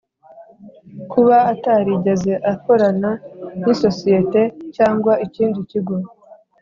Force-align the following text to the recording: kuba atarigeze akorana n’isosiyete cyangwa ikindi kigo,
kuba 1.11 1.37
atarigeze 1.53 2.33
akorana 2.53 3.11
n’isosiyete 3.63 4.41
cyangwa 4.75 5.11
ikindi 5.25 5.59
kigo, 5.69 5.95